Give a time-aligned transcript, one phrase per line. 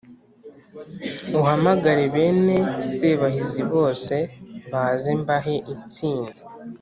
[1.39, 2.57] uhamagare bene
[2.93, 4.15] sebahinzi bose
[4.71, 6.41] baze mbahe intsinzi.